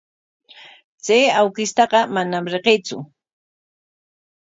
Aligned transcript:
Chay 1.03 1.23
awkishtaqa 1.41 1.99
manam 2.15 2.45
riqsiitsu. 2.53 2.97